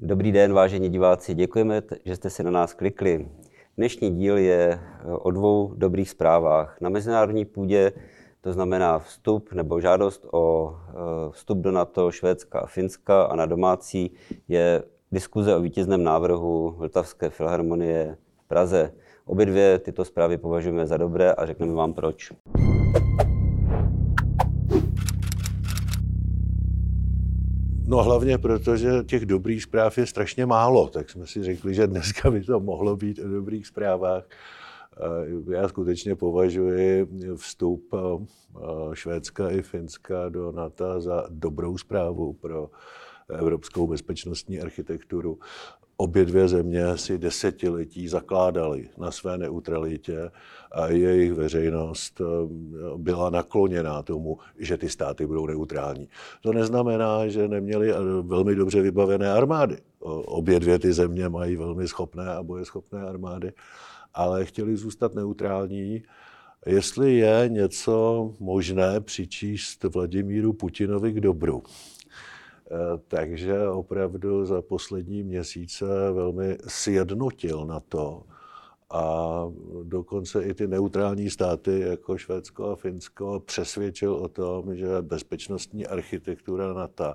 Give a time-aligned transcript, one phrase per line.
[0.00, 3.28] Dobrý den, vážení diváci, děkujeme, že jste si na nás klikli.
[3.76, 6.80] Dnešní díl je eh, o dvou dobrých zprávách.
[6.80, 7.92] Na mezinárodní půdě
[8.40, 10.92] to znamená vstup nebo žádost o eh,
[11.30, 14.10] vstup do NATO Švédska a Finska a na domácí
[14.48, 14.82] je
[15.12, 18.92] diskuze o vítězném návrhu Vltavské filharmonie v Praze.
[19.24, 22.32] Obě dvě tyto zprávy považujeme za dobré a řekneme vám proč.
[27.90, 31.86] No hlavně proto, že těch dobrých zpráv je strašně málo, tak jsme si řekli, že
[31.86, 34.24] dneska by to mohlo být o dobrých zprávách.
[35.50, 37.94] Já skutečně považuji vstup
[38.92, 42.70] Švédska i Finska do NATO za dobrou zprávu pro
[43.34, 45.38] evropskou bezpečnostní architekturu.
[45.96, 50.30] Obě dvě země si desetiletí zakládaly na své neutralitě
[50.72, 52.24] a jejich veřejnost eh,
[52.96, 56.08] byla nakloněná tomu, že ty státy budou neutrální.
[56.42, 59.76] To neznamená, že neměli velmi dobře vybavené armády.
[60.00, 63.52] Obě dvě ty země mají velmi schopné a bojeschopné armády,
[64.14, 66.02] ale chtěli zůstat neutrální.
[66.66, 71.97] Jestli je něco možné přičíst Vladimíru Putinovi k dobru, Eh,
[73.08, 78.22] takže opravdu za poslední měsíce velmi sjednotil na to.
[78.90, 79.44] A
[79.82, 86.72] dokonce i ty neutrální státy jako Švédsko a Finsko přesvědčil o tom, že bezpečnostní architektura
[86.72, 87.14] NATO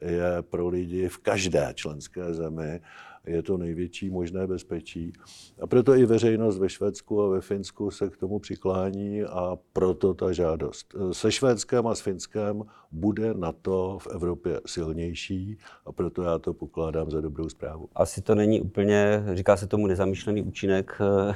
[0.00, 2.80] je pro lidi v každé členské zemi
[3.26, 5.12] je to největší možné bezpečí.
[5.60, 10.14] A proto i veřejnost ve Švédsku a ve Finsku se k tomu přiklání a proto
[10.14, 10.94] ta žádost.
[11.12, 16.54] Se Švédskem a s Finskem bude na to v Evropě silnější a proto já to
[16.54, 17.88] pokládám za dobrou zprávu.
[17.94, 21.34] Asi to není úplně, říká se tomu nezamýšlený účinek eh,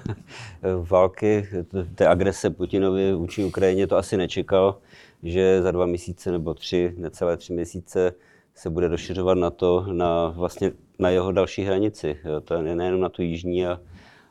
[0.91, 1.49] války,
[1.95, 4.79] té agrese Putinovi vůči Ukrajině, to asi nečekal,
[5.23, 8.15] že za dva měsíce nebo tři, necelé tři měsíce
[8.61, 12.19] se bude rozšiřovat na to, na vlastně na jeho další hranici.
[12.25, 12.41] Jo.
[12.41, 13.81] To je nejenom na tu jižní a,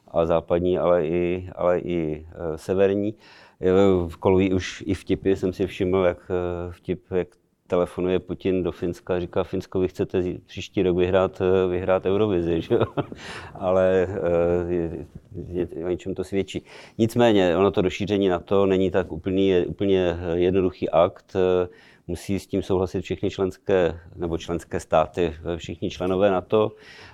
[0.08, 3.14] a západní, ale i, ale i e, severní.
[4.08, 7.28] V kolují už i vtipy jsem si všiml, jak e, vtip, jak
[7.68, 12.62] telefonuje Putin do Finska a říká, Finsko, vy chcete příští rok vyhrát, e, vyhrát Eurovizi,
[12.70, 12.80] že?
[13.54, 14.08] ale
[14.68, 15.06] je,
[15.48, 16.64] je, o něčem to svědčí.
[16.98, 21.36] Nicméně, ono to rozšíření na to není tak úplný, úplně jednoduchý akt
[22.10, 26.72] musí s tím souhlasit všechny členské nebo členské státy, všichni členové NATO.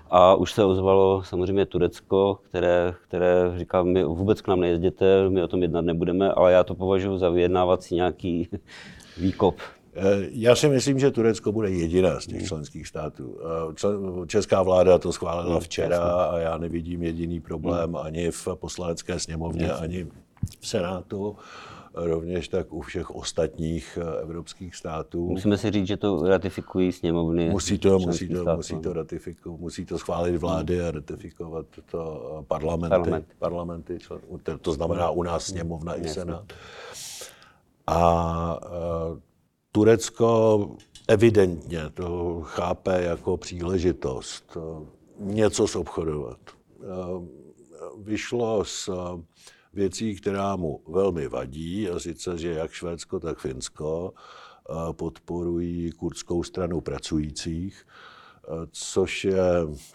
[0.10, 5.44] A už se ozvalo samozřejmě Turecko, které, které říká, my vůbec k nám nejezděte, my
[5.44, 8.50] o tom jednat nebudeme, ale já to považuji za vyjednávací nějaký
[9.18, 9.56] výkop.
[9.96, 12.48] Eh, já si myslím, že Turecko bude jediná z těch hmm.
[12.48, 13.38] členských států.
[14.24, 17.98] Eh, česká vláda to schválila hmm, včera a já nevidím jediný problém hmm.
[17.98, 20.08] ani v poslanecké sněmovně, ani
[20.60, 21.36] v Senátu
[21.96, 25.30] rovněž tak u všech ostatních eh, evropských států.
[25.30, 27.50] Musíme si říct, že to ratifikují sněmovny.
[27.50, 32.46] Musí to, musí to, musí to ratifikovat, musí to schválit vlády a ratifikovat to eh,
[32.48, 33.28] parlamenty, Parlament.
[33.40, 34.20] parlamenty člen,
[34.62, 36.54] to znamená u nás sněmovna i senát.
[37.88, 38.60] A
[39.12, 39.18] uh,
[39.72, 40.70] Turecko
[41.08, 44.58] evidentně to chápe jako příležitost
[45.20, 46.38] něco zobchodovat.
[47.98, 48.90] Vyšlo z
[49.76, 56.44] věcí, která mu velmi vadí, a sice, že jak Švédsko, tak Finsko eh, podporují kurdskou
[56.44, 59.44] stranu pracujících, eh, což je,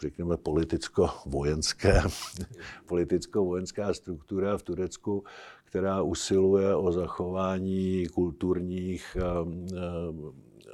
[0.01, 2.03] řekněme, politicko-vojenské,
[2.87, 5.25] politicko-vojenská struktura v Turecku,
[5.65, 9.23] která usiluje o zachování kulturních eh,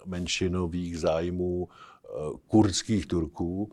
[0.05, 1.69] menšinových zájmů
[2.49, 3.71] kurdských Turků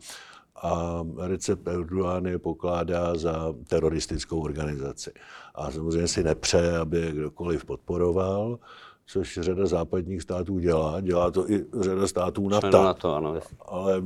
[0.64, 5.10] a Recep Erdogan je pokládá za teroristickou organizaci.
[5.54, 8.58] A samozřejmě si nepřeje, aby je kdokoliv podporoval,
[9.06, 11.00] což řada západních států dělá.
[11.00, 12.82] Dělá to i řada států NATO.
[12.82, 13.40] NATO ano.
[13.66, 14.02] Ale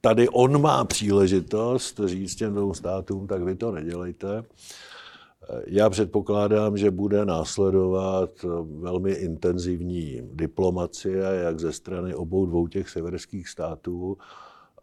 [0.00, 4.44] tady on má příležitost říct těm dvou státům, tak vy to nedělejte.
[5.66, 8.30] Já předpokládám, že bude následovat
[8.80, 14.18] velmi intenzivní diplomacie, jak ze strany obou dvou těch severských států,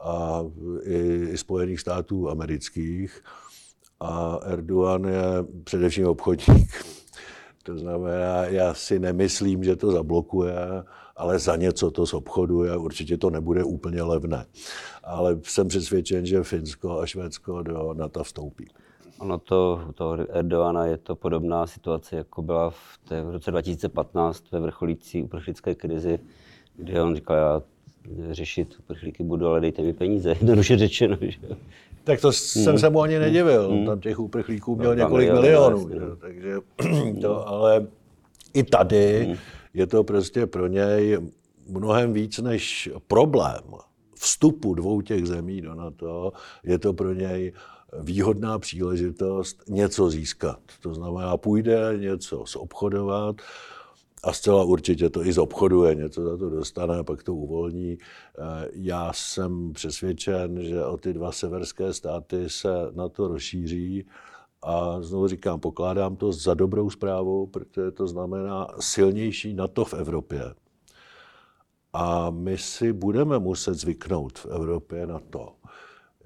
[0.04, 0.46] a
[0.84, 3.24] i, i Spojených států amerických.
[4.00, 5.24] A Erdogan je
[5.64, 6.86] především obchodník.
[7.64, 10.56] To znamená, já si nemyslím, že to zablokuje,
[11.16, 12.78] ale za něco to zobchoduje.
[12.78, 14.46] Určitě to nebude úplně levné.
[15.04, 18.68] Ale jsem přesvědčen, že Finsko a Švédsko do NATO vstoupí.
[19.20, 24.52] Ono to, to Erdoana je to podobná situace, jako byla v, té, v roce 2015
[24.52, 26.20] ve vrcholící uprchlické krizi,
[26.76, 27.62] kdy on říkal, já
[28.32, 31.18] řešit uprchlíky budu, ale dejte mi peníze, jednoduše řečeno.
[31.22, 31.38] Že?
[32.04, 32.80] Tak to jsem hmm.
[32.80, 33.70] se mu ani nedivil.
[33.70, 33.86] Hmm.
[33.86, 35.88] Tam těch uprchlíků měl no, několik milionů.
[35.88, 36.16] no.
[36.16, 36.56] takže
[37.22, 37.88] to, ale
[38.54, 39.38] i tady hmm.
[39.74, 41.20] je to prostě pro něj
[41.68, 43.64] mnohem víc než problém
[44.16, 46.34] vstupu dvou těch zemí do NATO
[46.64, 47.54] je to pro něj
[48.00, 50.60] výhodná příležitost něco získat.
[50.82, 53.36] To znamená, půjde něco zobchodovat,
[54.24, 57.98] a zcela určitě to i zobchoduje, něco za to dostane pak to uvolní.
[57.98, 64.06] Eh, já jsem přesvědčen, že o ty dva severské státy se na to rozšíří
[64.62, 70.42] a znovu říkám, pokládám to za dobrou zprávu, protože to znamená silnější NATO v Evropě.
[71.94, 75.54] A my si budeme muset zvyknout v Evropě na to,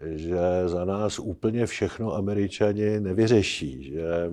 [0.02, 4.32] že za nás úplně všechno američani nevyřeší, že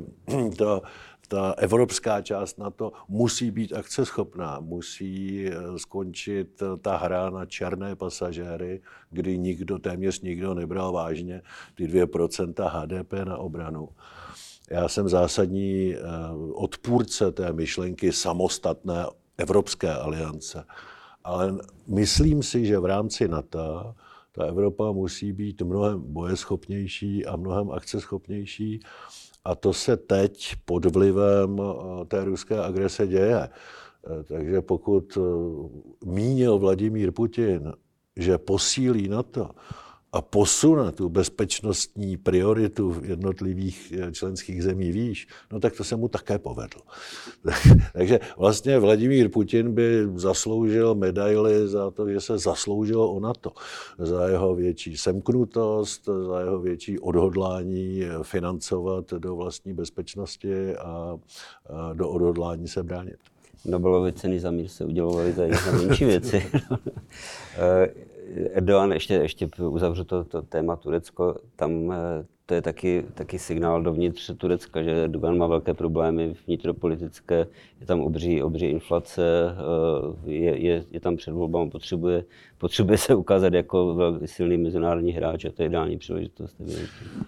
[0.58, 0.82] to
[1.28, 7.46] ta evropská část na to musí být akceschopná, musí eh, skončit eh, ta hra na
[7.46, 8.80] černé pasažéry,
[9.10, 11.42] kdy nikdo, téměř nikdo nebral vážně
[11.74, 13.88] ty 2% HDP na obranu.
[14.70, 16.00] Já jsem zásadní eh,
[16.52, 19.06] odpůrce té myšlenky samostatné
[19.38, 20.64] Evropské aliance,
[21.24, 23.94] ale myslím si, že v rámci NATO
[24.32, 28.80] ta Evropa musí být mnohem bojeschopnější a mnohem akceschopnější
[29.44, 33.38] a to se teď pod vlivem eh, té ruské agrese děje.
[33.38, 35.20] Eh, takže pokud eh,
[36.04, 37.72] mínil Vladimír Putin,
[38.16, 39.50] že posílí NATO,
[40.14, 45.96] a posune tu bezpečnostní prioritu v jednotlivých eh, členských zemí výš, no tak to se
[45.96, 46.82] mu také povedlo.
[47.92, 53.52] Takže vlastně Vladimír Putin by zasloužil medaily za to, že se zasloužilo o NATO,
[53.98, 61.18] za jeho větší semknutost, za jeho větší odhodlání financovat do vlastní bezpečnosti a
[61.94, 63.33] do odhodlání se bránit.
[63.64, 65.42] Nobelovy ceny za mír se udělovaly za,
[65.86, 66.46] menší věci.
[67.58, 67.88] Eh,
[68.52, 73.82] Erdogan, ještě, ještě uzavřu to, to téma Turecko, tam eh, to je taky, taky signál
[73.82, 77.46] dovnitř Turecka, že Erdogan má velké problémy vnitropolitické,
[77.80, 79.22] je tam obří, obří inflace,
[80.26, 82.24] eh, je, je, je tam před volbami, potřebuje,
[82.58, 86.56] potřebuje se ukázat jako velmi silný mezinárodní hráč a to je ideální příležitost.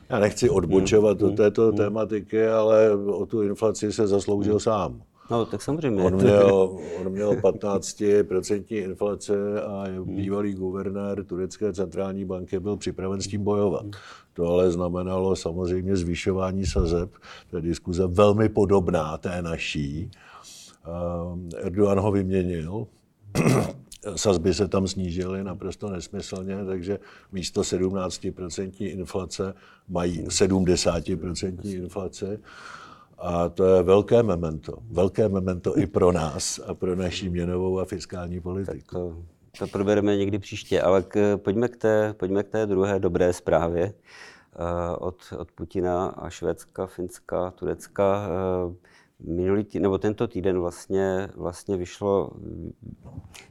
[0.09, 1.31] Já nechci odbočovat hmm.
[1.31, 1.77] do této hmm.
[1.77, 4.61] tématiky, ale o tu inflaci se zasloužil hmm.
[4.61, 5.03] sám.
[5.31, 6.03] No, tak samozřejmě.
[6.03, 10.17] On měl, on měl 15% inflace a hmm.
[10.17, 13.83] bývalý guvernér turecké centrální banky byl připraven s tím bojovat.
[13.83, 13.93] Hmm.
[14.33, 17.11] To ale znamenalo samozřejmě zvyšování sazeb.
[17.51, 20.11] To je diskuze velmi podobná té naší.
[21.57, 22.87] Erdogan ho vyměnil,
[24.17, 26.99] sazby se tam snížily naprosto nesmyslně, takže
[27.33, 29.55] místo 17% inflace
[29.89, 32.39] mají 70% inflace.
[33.19, 34.79] A to je velké memento.
[34.91, 38.77] Velké memento i pro nás a pro naši měnovou a fiskální politiku.
[38.77, 39.17] Tak to,
[39.59, 43.93] to probereme někdy příště, ale k, pojďme, k té, pojďme k té druhé dobré zprávě
[44.59, 48.29] uh, od, od Putina a Švédska, Finska, Turecka.
[48.67, 48.75] Uh,
[49.21, 52.31] minulý tý, nebo tento týden vlastně, vlastně vyšlo,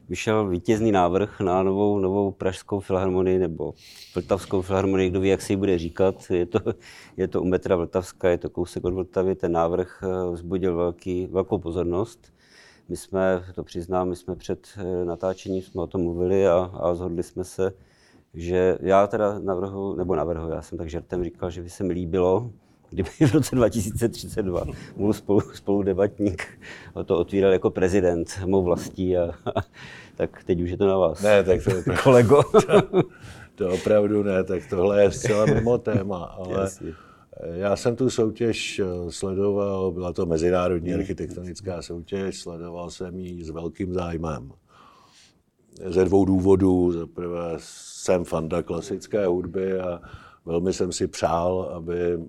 [0.09, 3.73] vyšel vítězný návrh na novou, novou pražskou filharmonii nebo
[4.15, 6.15] Vltavskou filharmonii, kdo ví, jak se ji bude říkat.
[6.29, 6.59] Je to,
[7.17, 9.35] je to u metra Vltavska, je to kousek od Vltavy.
[9.35, 12.33] Ten návrh eh, vzbudil velký, velkou pozornost.
[12.89, 16.95] My jsme, to přiznám, my jsme před eh, natáčením jsme o tom mluvili a, a
[16.95, 17.73] zhodli jsme se,
[18.33, 21.93] že já teda navrhu, nebo navrhu, já jsem tak žertem říkal, že by se mi
[21.93, 22.51] líbilo,
[22.89, 24.63] kdyby v roce 2032
[24.95, 26.47] můj spolu, spolu debatník
[27.05, 29.61] to otvíral jako prezident mou vlastí, a, a,
[30.15, 31.21] tak teď už je to na vás.
[31.21, 32.43] Ne, tak to je kolego.
[33.57, 36.93] To, to opravdu ne, tak tohle je zcela mimo téma, ale Jasně.
[37.53, 40.99] já jsem tu soutěž eh, sledoval, byla to mezinárodní hmm.
[40.99, 44.51] architektonická soutěž, sledoval jsem ji s velkým zájmem.
[45.85, 46.91] Ze dvou důvodů.
[46.91, 50.01] Za prvé jsem fanda klasické hudby a
[50.45, 52.19] Velmi jsem si přál, aby eh,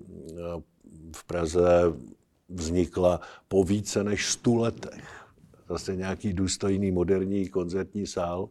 [1.15, 1.93] v Praze
[2.49, 5.27] vznikla po více než stu letech
[5.69, 8.49] zase nějaký důstojný moderní koncertní sál.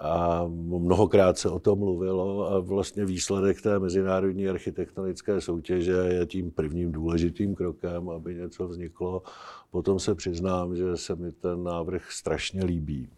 [0.00, 6.50] A mnohokrát se o tom mluvilo a vlastně výsledek té mezinárodní architektonické soutěže je tím
[6.50, 9.22] prvním důležitým krokem, aby něco vzniklo.
[9.70, 13.08] Potom se přiznám, že se mi ten návrh strašně líbí,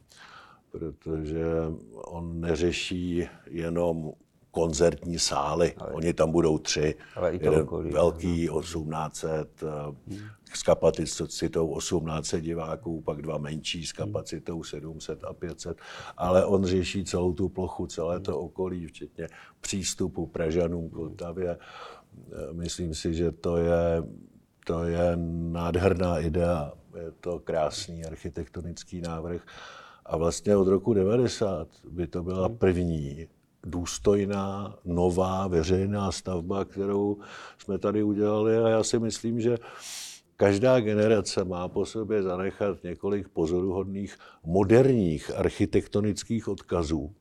[0.71, 1.47] protože
[1.95, 4.13] on neřeší jenom
[4.51, 5.75] koncertní sály.
[5.79, 5.93] Ale...
[5.93, 6.95] Oni tam budou tři.
[7.17, 9.63] Ale i to Jeden okolí, velký 1800
[10.07, 10.19] hmm.
[10.55, 11.27] s kapacitou
[11.79, 15.79] 1800 diváků, pak dva menší s kapacitou 700 a 500.
[16.17, 19.29] Ale on řeší celou tu plochu, celé to okolí, včetně
[19.61, 21.59] přístupu Pražanům k Vltavě.
[22.53, 24.03] Myslím si, že to je,
[24.67, 25.17] to je
[25.53, 29.43] nádherná idea, je to krásný architektonický návrh.
[30.07, 33.27] A vlastně od roku 90 by to byla první
[33.65, 37.19] důstojná, nová veřejná stavba, kterou
[37.59, 39.59] jsme tady udělali a já si myslím, že
[40.37, 47.15] každá generace má po sobě zanechat několik pozoruhodných moderních architektonických odkazů,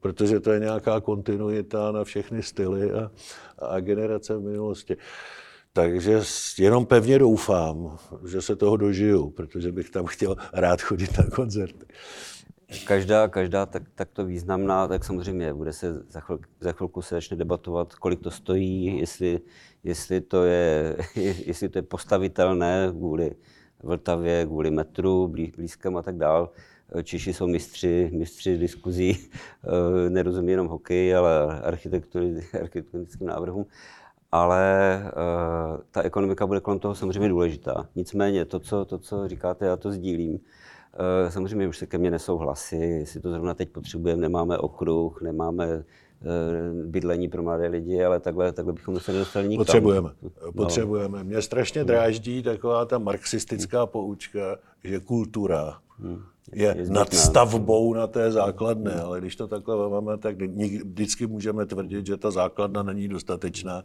[0.00, 3.10] protože to je nějaká kontinuita na všechny styly a,
[3.58, 4.96] a generace v minulosti.
[5.72, 6.20] Takže
[6.58, 11.86] jenom pevně doufám, že se toho dožiju, protože bych tam chtěl rád chodit na koncerty.
[12.86, 17.36] Každá, každá tak, takto významná, tak samozřejmě bude se za, chvilku, za chvilku se začne
[17.36, 19.40] debatovat, kolik to stojí, jestli,
[19.84, 20.96] jestli, to, je,
[21.46, 23.36] jestli to je postavitelné kvůli
[23.82, 26.50] Vltavě, kvůli metru, blízkem a tak dál.
[27.02, 29.18] Češi jsou mistři, mistři diskuzí,
[30.06, 31.60] eh, nerozumí jenom hokej, ale
[32.60, 33.66] architektonickým návrhům.
[34.32, 37.88] Ale uh, ta ekonomika bude kolem toho samozřejmě důležitá.
[37.94, 40.40] Nicméně to, co, to, co říkáte, já to sdílím.
[40.98, 45.22] Uh, samozřejmě už se ke mně nesou hlasy, jestli to zrovna teď potřebujeme, nemáme okruh,
[45.22, 45.84] nemáme
[46.84, 49.64] bydlení pro mladé lidi, ale takhle, takhle bychom se nedostali nikam.
[49.64, 50.10] Potřebujeme.
[50.56, 51.18] Potřebujeme.
[51.18, 51.24] No.
[51.24, 58.06] Mě strašně dráždí taková ta marxistická poučka, že kultura hmm je, je nad stavbou na
[58.06, 60.42] té základně, ale když to takhle máme, tak
[60.84, 63.82] vždycky můžeme tvrdit, že ta základna není dostatečná,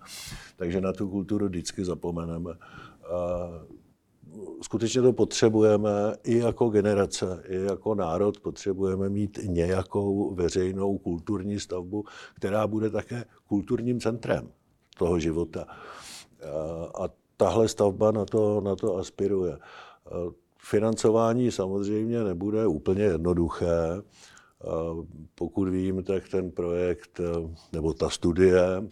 [0.56, 2.52] takže na tu kulturu vždycky zapomeneme.
[2.52, 3.50] A
[4.62, 5.90] skutečně to potřebujeme
[6.24, 13.26] i jako generace, i jako národ potřebujeme mít nějakou veřejnou kulturní stavbu, která bude také
[13.48, 14.50] kulturním centrem
[14.98, 15.66] toho života.
[17.00, 19.58] A tahle stavba na to, na to aspiruje.
[20.60, 24.02] Financování samozřejmě nebude úplně jednoduché.
[25.36, 27.22] Pokud vím, tak ten projekt
[27.74, 28.84] nebo ta studie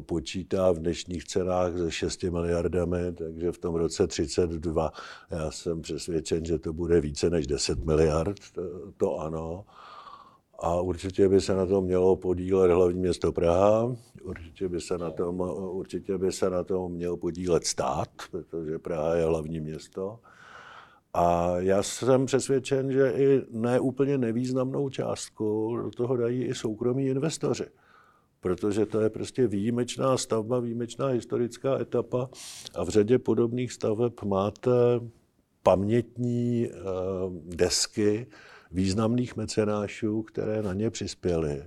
[0.00, 4.92] počítá v dnešních cenách se 6 miliardami, takže v tom roce 32
[5.30, 8.62] já jsem přesvědčen, že to bude více než 10 miliard, to,
[8.96, 9.64] to ano.
[10.58, 15.10] A určitě by se na tom mělo podílet hlavní město Praha, určitě by se na
[15.10, 20.18] tom, určitě by se na tom měl podílet stát, protože Praha je hlavní město.
[21.14, 27.66] A já jsem přesvědčen, že i neúplně nevýznamnou částku do toho dají i soukromí investoři.
[28.44, 32.30] Protože to je prostě výjimečná stavba, výjimečná historická etapa
[32.74, 34.70] a v řadě podobných staveb máte
[35.62, 36.74] pamětní eh,
[37.44, 38.26] desky
[38.70, 41.62] významných mecenášů, které na ně přispěly.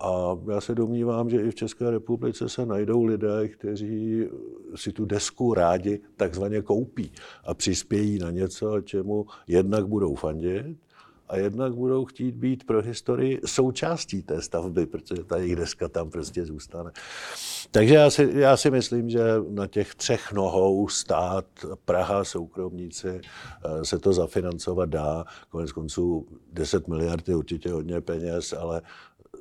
[0.00, 4.24] A já se domnívám, že i v České republice se najdou lidé, kteří
[4.74, 7.12] si tu desku rádi takzvaně koupí
[7.44, 10.76] a přispějí na něco, čemu jednak budou fandit
[11.30, 16.10] a jednak budou chtít být pro historii součástí té stavby, protože ta jejich deska tam
[16.10, 16.90] prostě zůstane.
[17.70, 21.46] Takže já si, já si myslím, že na těch třech nohou stát,
[21.84, 25.24] Praha, soukromníci, eh, se to zafinancovat dá.
[25.48, 28.82] Konec konců 10 miliard je určitě hodně peněz, ale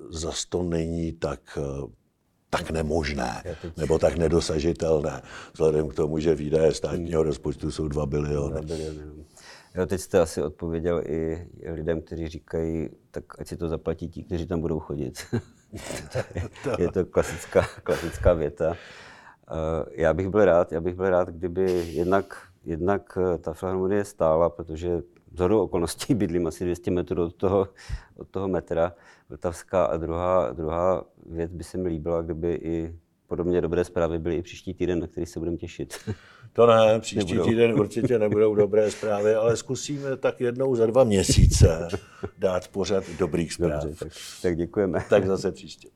[0.09, 1.99] zas to není tak eh,
[2.51, 3.43] tak nemožné,
[3.77, 5.21] nebo tak nedosažitelné,
[5.53, 8.61] vzhledem k tomu, že výdaje státního rozpočtu jsou 2 biliony.
[9.75, 14.23] Jo, teď jste asi odpověděl i lidem, kteří říkají, tak ať si to zaplatí ti,
[14.23, 15.25] kteří tam budou chodit.
[16.77, 18.75] je to klasická, klasická věta.
[19.51, 24.05] Eh, já bych byl rád, já bych byl rád, kdyby jednak, jednak eh, ta filharmonie
[24.05, 25.01] stála, protože
[25.33, 27.67] zhodu okolností bydlím asi 200 metrů od toho,
[28.17, 28.93] od toho metra
[29.29, 32.99] Vltavská a druhá, druhá věc by se mi líbila, kdyby i
[33.29, 35.93] podobně dobré zprávy byly i příští týden, na který se budeme těšit.
[36.53, 37.49] To ne, příští nebudou.
[37.49, 41.87] týden určitě nebudou dobré zprávy, ale zkusíme tak jednou za dva měsíce
[42.37, 43.83] dát pořad dobrých zpráv.
[43.83, 45.05] Dobře, tak, tak děkujeme.
[45.09, 45.89] Tak zase příště.